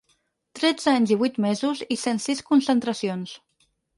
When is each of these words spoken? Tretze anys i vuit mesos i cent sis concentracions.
Tretze 0.59 0.93
anys 0.99 1.11
i 1.15 1.17
vuit 1.23 1.35
mesos 1.45 1.83
i 1.97 1.99
cent 2.05 2.23
sis 2.25 2.43
concentracions. 2.49 3.37